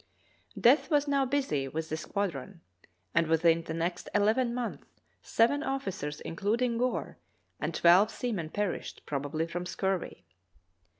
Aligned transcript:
Death 0.59 0.89
was 0.89 1.07
now 1.07 1.25
busy 1.25 1.67
with 1.67 1.89
the 1.89 1.95
squadron, 1.95 2.61
and 3.13 3.27
within 3.27 3.61
the 3.61 3.73
next 3.75 4.09
eleven 4.15 4.51
months 4.51 4.87
seven 5.21 5.61
officers, 5.61 6.21
including 6.21 6.79
Gore, 6.79 7.19
and 7.59 7.71
twelve 7.71 8.09
seamen 8.09 8.49
perished, 8.49 9.03
probably 9.05 9.45
from 9.45 9.67
scurvy. 9.67 10.25